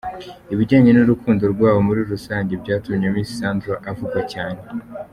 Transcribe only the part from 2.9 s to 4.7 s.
Miss Sandra avugwa cyane.